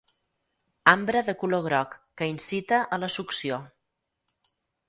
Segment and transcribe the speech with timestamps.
[0.93, 3.63] Ambre de color groc que incita a la succió.